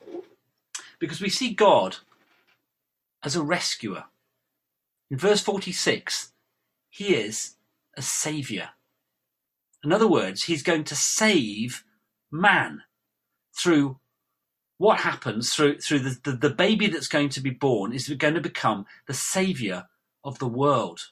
because 0.99 1.21
we 1.21 1.29
see 1.29 1.53
God 1.53 1.97
as 3.25 3.35
a 3.35 3.43
rescuer. 3.43 4.05
In 5.11 5.19
verse 5.19 5.41
46, 5.41 6.33
he 6.89 7.15
is 7.15 7.57
a 7.97 8.03
saviour. 8.03 8.71
In 9.85 9.93
other 9.93 10.09
words, 10.09 10.45
he's 10.45 10.63
going 10.63 10.85
to 10.85 10.95
save 10.95 11.85
man 12.31 12.83
through 13.53 13.99
what 14.79 15.01
happens 15.01 15.55
through 15.55 15.79
through 15.79 16.01
the, 16.01 16.19
the, 16.25 16.33
the, 16.33 16.51
baby 16.51 16.89
that's 16.89 17.07
going 17.07 17.29
to 17.29 17.41
be 17.41 17.51
born 17.51 17.93
is 17.93 18.09
going 18.09 18.35
to 18.35 18.41
become 18.41 18.87
the 19.07 19.15
savior 19.15 19.87
of 20.25 20.39
the 20.39 20.49
world. 20.49 21.11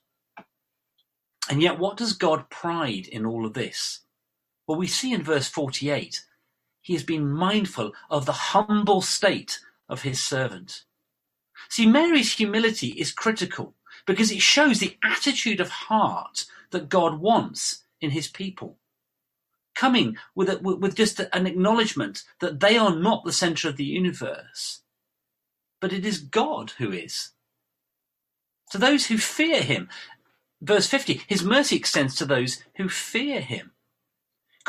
And 1.49 1.63
yet, 1.63 1.79
what 1.79 1.97
does 1.97 2.13
God 2.13 2.51
pride 2.51 3.07
in 3.07 3.27
all 3.27 3.45
of 3.45 3.55
this? 3.55 4.01
Well, 4.67 4.79
we 4.79 4.87
see 4.87 5.13
in 5.13 5.23
verse 5.23 5.49
48 5.49 6.25
he 6.81 6.93
has 6.95 7.03
been 7.03 7.31
mindful 7.31 7.93
of 8.09 8.27
the 8.27 8.33
humble 8.33 9.03
state 9.03 9.61
of 9.89 10.03
his 10.03 10.23
servant. 10.23 10.85
See, 11.69 11.87
Mary's 11.87 12.35
humility 12.35 12.89
is 12.89 13.13
critical 13.13 13.75
because 14.07 14.31
it 14.31 14.41
shows 14.41 14.81
the 14.81 14.97
attitude 15.05 15.61
of 15.61 15.69
heart 15.69 16.47
that 16.71 16.89
God 16.89 17.21
wants 17.21 17.85
in 18.01 18.11
his 18.11 18.29
people. 18.29 18.79
Coming 19.75 20.17
with, 20.35 20.49
a, 20.49 20.59
with 20.59 20.95
just 20.97 21.21
an 21.21 21.47
acknowledgement 21.47 22.25
that 22.41 22.61
they 22.61 22.77
are 22.77 22.95
not 22.95 23.25
the 23.25 23.33
center 23.33 23.69
of 23.69 23.77
the 23.77 23.85
universe, 23.85 24.83
but 25.81 25.93
it 25.93 26.05
is 26.05 26.19
God 26.19 26.73
who 26.79 26.93
is. 26.93 27.31
To 28.71 28.79
those 28.79 29.07
who 29.07 29.19
fear 29.19 29.63
him, 29.63 29.89
verse 30.61 30.87
50, 30.87 31.23
his 31.27 31.45
mercy 31.45 31.77
extends 31.77 32.15
to 32.17 32.27
those 32.27 32.63
who 32.77 32.89
fear 32.89 33.41
him. 33.41 33.73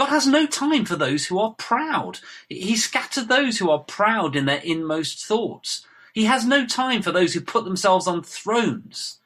God 0.02 0.10
has 0.10 0.26
no 0.26 0.48
time 0.48 0.84
for 0.86 0.96
those 0.96 1.28
who 1.28 1.38
are 1.38 1.54
proud. 1.60 2.22
He 2.50 2.76
scattered 2.76 3.28
those 3.28 3.60
who 3.60 3.70
are 3.70 3.84
proud 3.84 4.36
in 4.36 4.46
their 4.46 4.62
inmost 4.64 5.24
thoughts. 5.24 5.86
He 6.12 6.26
has 6.26 6.44
no 6.44 6.66
time 6.66 7.04
for 7.04 7.12
those 7.12 7.36
who 7.36 7.40
put 7.40 7.66
themselves 7.66 8.08
on 8.08 8.24
thrones. 8.24 9.20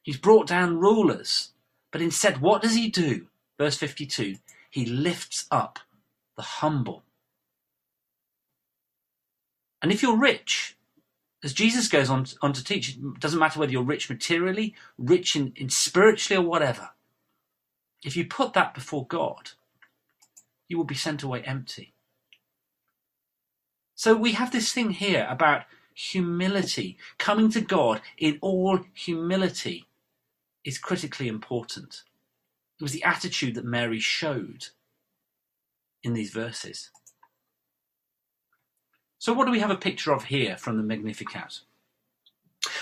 He's 0.00 0.16
brought 0.16 0.46
down 0.46 0.78
rulers. 0.78 1.50
But 1.90 2.02
instead, 2.02 2.40
what 2.40 2.62
does 2.62 2.76
he 2.76 2.88
do? 2.88 3.26
Verse 3.58 3.76
52 3.76 4.36
He 4.70 4.86
lifts 4.86 5.46
up 5.50 5.80
the 6.36 6.42
humble. 6.42 7.02
And 9.82 9.90
if 9.90 10.04
you're 10.04 10.16
rich, 10.16 10.76
as 11.42 11.52
Jesus 11.52 11.88
goes 11.88 12.08
on, 12.08 12.26
on 12.42 12.52
to 12.52 12.62
teach, 12.62 12.90
it 12.90 13.18
doesn't 13.18 13.40
matter 13.40 13.58
whether 13.58 13.72
you're 13.72 13.82
rich 13.82 14.08
materially, 14.08 14.76
rich 14.96 15.34
in, 15.34 15.52
in 15.56 15.68
spiritually, 15.68 16.40
or 16.40 16.48
whatever. 16.48 16.90
If 18.04 18.16
you 18.16 18.24
put 18.24 18.52
that 18.52 18.72
before 18.72 19.04
God, 19.04 19.50
you 20.68 20.76
will 20.76 20.84
be 20.84 20.94
sent 20.94 21.22
away 21.22 21.42
empty. 21.42 21.94
So 23.94 24.16
we 24.16 24.32
have 24.32 24.50
this 24.50 24.72
thing 24.72 24.90
here 24.90 25.26
about 25.30 25.64
humility. 25.94 26.98
Coming 27.18 27.50
to 27.52 27.60
God 27.60 28.00
in 28.18 28.38
all 28.40 28.80
humility 28.94 29.86
is 30.64 30.78
critically 30.78 31.28
important. 31.28 32.02
It 32.80 32.82
was 32.82 32.92
the 32.92 33.04
attitude 33.04 33.54
that 33.54 33.64
Mary 33.64 34.00
showed 34.00 34.68
in 36.02 36.14
these 36.14 36.30
verses. 36.30 36.90
So, 39.18 39.32
what 39.32 39.44
do 39.44 39.52
we 39.52 39.60
have 39.60 39.70
a 39.70 39.76
picture 39.76 40.12
of 40.12 40.24
here 40.24 40.56
from 40.56 40.76
the 40.76 40.82
Magnificat? 40.82 41.60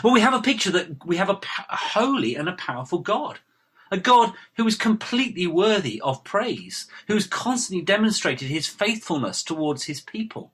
Well, 0.02 0.14
we 0.14 0.20
have 0.20 0.32
a 0.32 0.40
picture 0.40 0.70
that 0.70 1.04
we 1.04 1.16
have 1.16 1.28
a, 1.28 1.38
a 1.68 1.76
holy 1.76 2.34
and 2.34 2.48
a 2.48 2.52
powerful 2.52 2.98
God 2.98 3.40
a 3.90 3.98
God 3.98 4.32
who 4.56 4.66
is 4.66 4.76
completely 4.76 5.46
worthy 5.46 6.00
of 6.02 6.24
praise, 6.24 6.86
who 7.08 7.14
has 7.14 7.26
constantly 7.26 7.84
demonstrated 7.84 8.48
his 8.48 8.66
faithfulness 8.66 9.42
towards 9.42 9.84
his 9.84 10.00
people, 10.00 10.52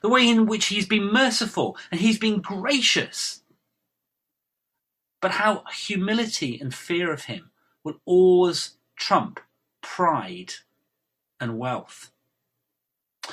the 0.00 0.08
way 0.08 0.28
in 0.28 0.46
which 0.46 0.66
he's 0.66 0.86
been 0.86 1.12
merciful 1.12 1.76
and 1.90 2.00
he's 2.00 2.18
been 2.18 2.40
gracious. 2.40 3.42
But 5.20 5.32
how 5.32 5.64
humility 5.72 6.58
and 6.60 6.74
fear 6.74 7.12
of 7.12 7.24
him 7.24 7.50
will 7.84 8.00
always 8.04 8.76
trump 8.96 9.40
pride 9.80 10.54
and 11.40 11.58
wealth. 11.58 12.10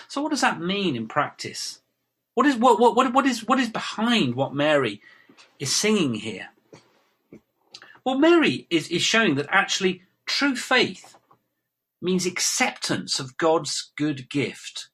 So, 0.07 0.21
what 0.21 0.29
does 0.29 0.41
that 0.41 0.61
mean 0.61 0.95
in 0.95 1.07
practice? 1.07 1.81
What 2.35 2.45
is 2.45 2.55
what 2.55 2.79
what 2.79 3.13
what, 3.13 3.25
is 3.25 3.47
what 3.47 3.59
is 3.59 3.69
behind 3.69 4.35
what 4.35 4.53
Mary 4.53 5.01
is 5.59 5.75
singing 5.75 6.13
here? 6.13 6.49
Well, 8.05 8.17
Mary 8.17 8.67
is, 8.69 8.87
is 8.89 9.01
showing 9.01 9.35
that 9.35 9.47
actually 9.49 10.03
true 10.25 10.55
faith 10.55 11.15
means 12.01 12.25
acceptance 12.25 13.19
of 13.19 13.37
God's 13.37 13.91
good 13.97 14.29
gift 14.29 14.89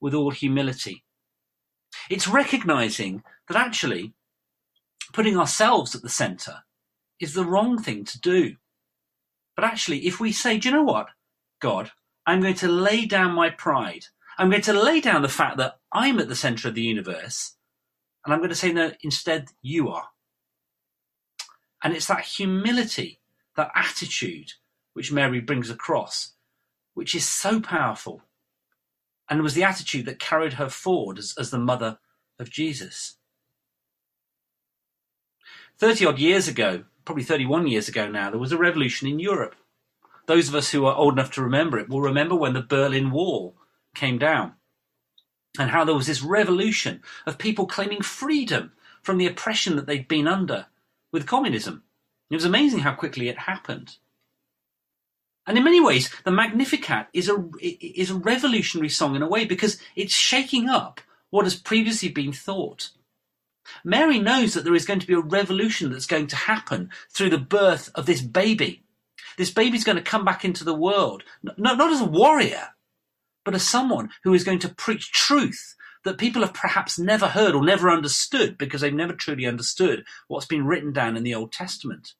with 0.00 0.14
all 0.14 0.30
humility. 0.30 1.04
It's 2.10 2.28
recognizing 2.28 3.22
that 3.48 3.56
actually 3.56 4.14
putting 5.12 5.38
ourselves 5.38 5.94
at 5.94 6.02
the 6.02 6.08
center 6.08 6.64
is 7.20 7.34
the 7.34 7.44
wrong 7.44 7.78
thing 7.78 8.04
to 8.04 8.20
do. 8.20 8.56
But 9.56 9.64
actually, 9.64 10.06
if 10.06 10.20
we 10.20 10.32
say, 10.32 10.58
do 10.58 10.68
you 10.68 10.74
know 10.74 10.82
what, 10.82 11.08
God, 11.60 11.90
I'm 12.26 12.40
going 12.40 12.54
to 12.54 12.68
lay 12.68 13.06
down 13.06 13.32
my 13.32 13.50
pride. 13.50 14.06
I'm 14.38 14.50
going 14.50 14.62
to 14.62 14.72
lay 14.72 15.00
down 15.00 15.22
the 15.22 15.28
fact 15.28 15.58
that 15.58 15.78
I'm 15.92 16.18
at 16.18 16.28
the 16.28 16.34
center 16.34 16.68
of 16.68 16.74
the 16.74 16.82
universe. 16.82 17.56
And 18.24 18.32
I'm 18.32 18.40
going 18.40 18.50
to 18.50 18.56
say, 18.56 18.72
no, 18.72 18.92
instead, 19.02 19.48
you 19.62 19.90
are. 19.90 20.08
And 21.84 21.94
it's 21.94 22.06
that 22.06 22.24
humility, 22.24 23.20
that 23.56 23.70
attitude, 23.74 24.54
which 24.94 25.12
Mary 25.12 25.40
brings 25.40 25.68
across, 25.68 26.32
which 26.94 27.14
is 27.14 27.28
so 27.28 27.60
powerful. 27.60 28.22
And 29.28 29.38
it 29.38 29.42
was 29.42 29.54
the 29.54 29.64
attitude 29.64 30.06
that 30.06 30.18
carried 30.18 30.54
her 30.54 30.70
forward 30.70 31.18
as, 31.18 31.34
as 31.38 31.50
the 31.50 31.58
mother 31.58 31.98
of 32.38 32.50
Jesus. 32.50 33.16
30 35.78 36.06
odd 36.06 36.18
years 36.18 36.48
ago, 36.48 36.84
probably 37.04 37.24
31 37.24 37.66
years 37.66 37.88
ago 37.88 38.08
now, 38.08 38.30
there 38.30 38.40
was 38.40 38.52
a 38.52 38.58
revolution 38.58 39.06
in 39.06 39.18
Europe. 39.18 39.54
Those 40.26 40.48
of 40.48 40.54
us 40.54 40.70
who 40.70 40.86
are 40.86 40.96
old 40.96 41.12
enough 41.12 41.32
to 41.32 41.42
remember 41.42 41.78
it 41.78 41.90
will 41.90 42.00
remember 42.00 42.34
when 42.34 42.54
the 42.54 42.62
Berlin 42.62 43.10
Wall 43.10 43.56
came 43.94 44.16
down 44.16 44.54
and 45.58 45.70
how 45.70 45.84
there 45.84 45.94
was 45.94 46.06
this 46.06 46.22
revolution 46.22 47.02
of 47.26 47.36
people 47.36 47.66
claiming 47.66 48.00
freedom 48.00 48.72
from 49.02 49.18
the 49.18 49.26
oppression 49.26 49.76
that 49.76 49.86
they'd 49.86 50.08
been 50.08 50.26
under 50.26 50.66
with 51.14 51.26
communism. 51.28 51.84
It 52.28 52.34
was 52.34 52.44
amazing 52.44 52.80
how 52.80 52.92
quickly 52.92 53.28
it 53.28 53.38
happened. 53.38 53.98
And 55.46 55.56
in 55.56 55.62
many 55.62 55.80
ways, 55.80 56.12
the 56.24 56.32
Magnificat 56.32 57.06
is 57.12 57.28
a, 57.28 57.42
is 57.60 58.10
a 58.10 58.16
revolutionary 58.16 58.88
song 58.88 59.14
in 59.14 59.22
a 59.22 59.28
way 59.28 59.44
because 59.44 59.78
it's 59.94 60.12
shaking 60.12 60.68
up 60.68 61.00
what 61.30 61.44
has 61.44 61.54
previously 61.54 62.08
been 62.08 62.32
thought. 62.32 62.90
Mary 63.84 64.18
knows 64.18 64.54
that 64.54 64.64
there 64.64 64.74
is 64.74 64.84
going 64.84 64.98
to 64.98 65.06
be 65.06 65.14
a 65.14 65.20
revolution 65.20 65.92
that's 65.92 66.06
going 66.06 66.26
to 66.26 66.36
happen 66.36 66.90
through 67.10 67.30
the 67.30 67.38
birth 67.38 67.90
of 67.94 68.06
this 68.06 68.20
baby. 68.20 68.82
This 69.38 69.50
baby's 69.50 69.84
going 69.84 69.96
to 69.96 70.02
come 70.02 70.24
back 70.24 70.44
into 70.44 70.64
the 70.64 70.74
world, 70.74 71.22
not, 71.44 71.78
not 71.78 71.92
as 71.92 72.00
a 72.00 72.06
warrior, 72.06 72.70
but 73.44 73.54
as 73.54 73.66
someone 73.66 74.10
who 74.24 74.34
is 74.34 74.42
going 74.42 74.58
to 74.60 74.68
preach 74.68 75.12
truth 75.12 75.73
that 76.04 76.18
people 76.18 76.42
have 76.42 76.54
perhaps 76.54 76.98
never 76.98 77.28
heard 77.28 77.54
or 77.54 77.64
never 77.64 77.90
understood 77.90 78.56
because 78.58 78.82
they've 78.82 78.94
never 78.94 79.14
truly 79.14 79.46
understood 79.46 80.04
what's 80.28 80.46
been 80.46 80.66
written 80.66 80.92
down 80.92 81.16
in 81.16 81.22
the 81.22 81.34
Old 81.34 81.52
Testament. 81.52 82.14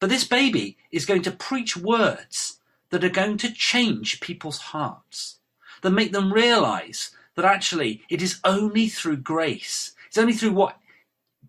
But 0.00 0.10
this 0.10 0.24
baby 0.24 0.76
is 0.90 1.06
going 1.06 1.22
to 1.22 1.30
preach 1.30 1.76
words 1.76 2.60
that 2.90 3.04
are 3.04 3.10
going 3.10 3.36
to 3.38 3.52
change 3.52 4.20
people's 4.20 4.58
hearts, 4.58 5.38
that 5.82 5.90
make 5.90 6.12
them 6.12 6.32
realize 6.32 7.10
that 7.34 7.44
actually 7.44 8.02
it 8.08 8.22
is 8.22 8.40
only 8.44 8.88
through 8.88 9.18
grace, 9.18 9.92
it's 10.06 10.18
only 10.18 10.32
through 10.32 10.52
what 10.52 10.78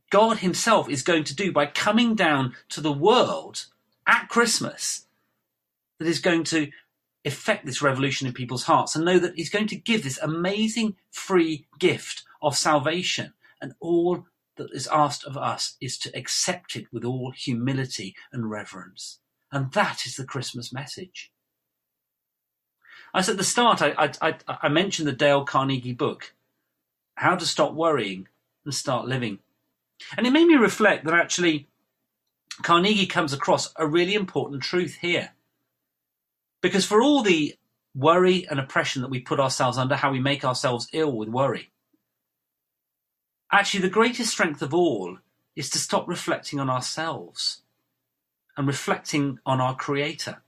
God 0.09 0.39
Himself 0.39 0.89
is 0.89 1.03
going 1.03 1.23
to 1.25 1.35
do 1.35 1.51
by 1.51 1.67
coming 1.67 2.15
down 2.15 2.55
to 2.69 2.81
the 2.81 2.91
world 2.91 3.65
at 4.05 4.27
Christmas 4.27 5.05
that 5.99 6.07
is 6.07 6.19
going 6.19 6.43
to 6.45 6.71
effect 7.29 7.65
this 7.65 7.81
revolution 7.81 8.27
in 8.27 8.33
people's 8.33 8.63
hearts 8.63 8.95
and 8.95 9.05
know 9.05 9.19
that 9.19 9.35
He's 9.35 9.49
going 9.49 9.67
to 9.67 9.75
give 9.75 10.03
this 10.03 10.19
amazing 10.21 10.97
free 11.11 11.65
gift 11.79 12.23
of 12.41 12.57
salvation. 12.57 13.33
And 13.61 13.73
all 13.79 14.25
that 14.57 14.69
is 14.73 14.87
asked 14.87 15.23
of 15.23 15.37
us 15.37 15.77
is 15.79 15.97
to 15.99 16.15
accept 16.17 16.75
it 16.75 16.85
with 16.91 17.05
all 17.05 17.31
humility 17.31 18.15
and 18.31 18.49
reverence. 18.49 19.19
And 19.51 19.71
that 19.71 20.05
is 20.05 20.15
the 20.15 20.25
Christmas 20.25 20.71
message. 20.73 21.31
As 23.13 23.29
at 23.29 23.37
the 23.37 23.43
start, 23.43 23.81
I, 23.81 24.11
I, 24.21 24.35
I 24.47 24.69
mentioned 24.69 25.07
the 25.07 25.13
Dale 25.13 25.43
Carnegie 25.43 25.93
book, 25.93 26.33
How 27.15 27.35
to 27.35 27.45
Stop 27.45 27.73
Worrying 27.73 28.27
and 28.65 28.73
Start 28.73 29.07
Living. 29.07 29.39
And 30.15 30.27
it 30.27 30.31
made 30.31 30.47
me 30.47 30.55
reflect 30.55 31.05
that 31.05 31.13
actually 31.13 31.67
Carnegie 32.61 33.07
comes 33.07 33.33
across 33.33 33.73
a 33.77 33.87
really 33.87 34.13
important 34.13 34.61
truth 34.61 34.97
here. 35.01 35.31
Because 36.61 36.85
for 36.85 37.01
all 37.01 37.21
the 37.21 37.55
worry 37.95 38.47
and 38.49 38.59
oppression 38.59 39.01
that 39.01 39.11
we 39.11 39.19
put 39.19 39.39
ourselves 39.39 39.77
under, 39.77 39.95
how 39.95 40.11
we 40.11 40.19
make 40.19 40.43
ourselves 40.43 40.87
ill 40.93 41.11
with 41.11 41.29
worry, 41.29 41.71
actually 43.51 43.81
the 43.81 43.89
greatest 43.89 44.31
strength 44.31 44.61
of 44.61 44.73
all 44.73 45.17
is 45.55 45.69
to 45.71 45.77
stop 45.77 46.07
reflecting 46.07 46.59
on 46.59 46.69
ourselves 46.69 47.61
and 48.57 48.67
reflecting 48.67 49.39
on 49.45 49.61
our 49.61 49.75
Creator, 49.75 50.41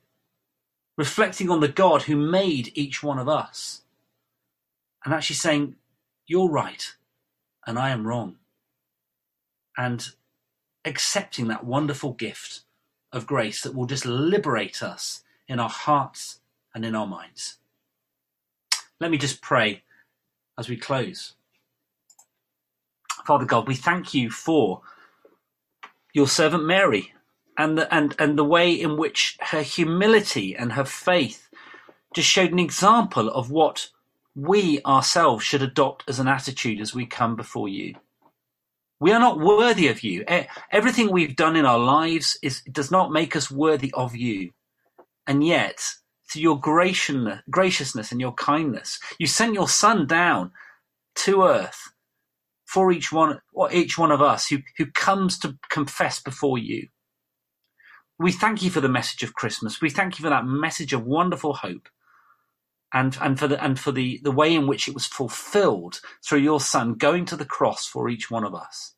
reflecting 0.97 1.49
on 1.49 1.61
the 1.61 1.67
God 1.67 2.03
who 2.03 2.15
made 2.15 2.71
each 2.75 3.01
one 3.01 3.19
of 3.19 3.29
us, 3.29 3.81
and 5.03 5.13
actually 5.13 5.37
saying, 5.37 5.75
You're 6.27 6.49
right, 6.49 6.95
and 7.65 7.79
I 7.79 7.89
am 7.89 8.05
wrong 8.05 8.37
and 9.77 10.09
accepting 10.85 11.47
that 11.47 11.65
wonderful 11.65 12.13
gift 12.13 12.61
of 13.11 13.27
grace 13.27 13.63
that 13.63 13.75
will 13.75 13.85
just 13.85 14.05
liberate 14.05 14.81
us 14.83 15.23
in 15.51 15.60
our 15.60 15.70
hearts 15.70 16.39
and 16.74 16.86
in 16.86 16.96
our 16.96 17.05
minds. 17.05 17.58
Let 19.01 19.12
me 19.12 19.17
just 19.17 19.41
pray 19.41 19.84
as 20.58 20.70
we 20.70 20.77
close. 20.77 21.34
Father 23.25 23.46
God, 23.46 23.67
we 23.67 23.75
thank 23.75 24.13
you 24.13 24.31
for 24.31 24.81
your 26.13 26.27
servant 26.27 26.63
Mary 26.63 27.13
and 27.58 27.77
the, 27.77 27.93
and, 27.93 28.15
and 28.17 28.38
the 28.38 28.46
way 28.46 28.72
in 28.72 28.98
which 28.98 29.38
her 29.41 29.62
humility 29.62 30.55
and 30.55 30.74
her 30.74 30.86
faith 30.86 31.50
just 32.15 32.29
showed 32.29 32.53
an 32.53 32.60
example 32.60 33.29
of 33.29 33.51
what 33.51 33.89
we 34.34 34.81
ourselves 34.86 35.43
should 35.43 35.62
adopt 35.62 36.05
as 36.08 36.20
an 36.20 36.29
attitude 36.29 36.79
as 36.79 36.96
we 36.96 37.05
come 37.05 37.36
before 37.36 37.67
you. 37.67 37.96
We 39.01 39.12
are 39.12 39.20
not 39.20 39.39
worthy 39.39 39.89
of 39.89 40.03
you. 40.03 40.24
Everything 40.72 41.12
we've 41.12 41.36
done 41.36 41.58
in 41.58 41.65
our 41.65 41.79
lives 41.79 42.38
is, 42.41 42.62
does 42.72 42.89
not 42.89 43.12
make 43.12 43.36
us 43.36 43.51
worthy 43.51 43.91
of 43.93 44.15
you. 44.15 44.51
And 45.27 45.45
yet, 45.45 45.81
through 46.31 46.41
your 46.41 46.59
graciousness 46.59 48.11
and 48.11 48.21
your 48.21 48.33
kindness, 48.33 48.99
you 49.19 49.27
sent 49.27 49.53
your 49.53 49.69
son 49.69 50.07
down 50.07 50.51
to 51.15 51.43
earth 51.43 51.91
for 52.65 52.91
each 52.91 53.11
one, 53.11 53.41
or 53.53 53.71
each 53.71 53.97
one 53.97 54.11
of 54.11 54.21
us 54.21 54.47
who, 54.47 54.59
who 54.77 54.85
comes 54.85 55.37
to 55.39 55.57
confess 55.69 56.22
before 56.22 56.57
you. 56.57 56.87
We 58.17 58.31
thank 58.31 58.61
you 58.61 58.69
for 58.69 58.81
the 58.81 58.87
message 58.87 59.24
of 59.24 59.33
Christmas. 59.33 59.81
We 59.81 59.89
thank 59.89 60.17
you 60.17 60.24
for 60.24 60.29
that 60.29 60.46
message 60.46 60.93
of 60.93 61.05
wonderful 61.05 61.53
hope 61.55 61.89
and, 62.93 63.17
and 63.19 63.37
for 63.37 63.48
the, 63.48 63.61
and 63.61 63.79
for 63.79 63.91
the, 63.91 64.22
the 64.24 64.31
way 64.31 64.53
in 64.53 64.67
which 64.67 64.87
it 64.87 64.93
was 64.93 65.05
fulfilled 65.05 66.00
through 66.25 66.39
your 66.39 66.61
son 66.61 66.93
going 66.93 67.25
to 67.25 67.35
the 67.35 67.46
cross 67.46 67.85
for 67.85 68.07
each 68.09 68.31
one 68.31 68.46
of 68.46 68.55
us. 68.55 68.96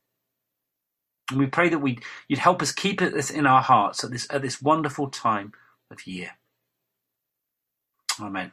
And 1.31 1.39
we 1.39 1.47
pray 1.47 1.69
that 1.69 1.79
we 1.79 1.99
you'd 2.27 2.39
help 2.39 2.61
us 2.61 2.71
keep 2.71 2.99
this 2.99 3.31
in 3.31 3.47
our 3.47 3.61
hearts 3.61 4.03
at 4.03 4.11
this, 4.11 4.27
at 4.29 4.41
this 4.41 4.61
wonderful 4.61 5.09
time 5.09 5.53
of 5.93 6.07
year. 6.07 6.31
Amen. 8.19 8.51